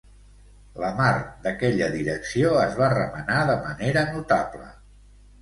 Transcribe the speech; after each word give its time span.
La 0.83 0.87
mar 0.99 1.09
d'aquella 1.43 1.89
direcció 1.97 2.55
es 2.63 2.73
va 2.81 2.89
remenar 2.95 3.37
de 3.51 3.59
manera 3.69 4.05
notable. 4.19 4.67